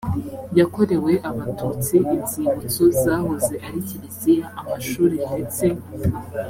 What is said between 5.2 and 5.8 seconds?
ndetse